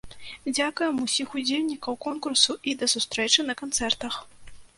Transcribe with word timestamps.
Дзякуем 0.55 0.95
усіх 1.05 1.35
удзельнікаў 1.39 1.99
конкурсу 2.07 2.57
і 2.73 2.75
да 2.81 2.89
сустрэчы 2.95 3.47
на 3.53 3.59
канцэртах! 3.61 4.21